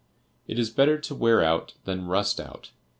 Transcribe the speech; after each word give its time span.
'It 0.47 0.57
is 0.57 0.71
better 0.71 0.97
to 0.97 1.13
wear 1.13 1.43
out 1.43 1.75
than 1.83 2.07
rust 2.07 2.39
out. 2.41 2.71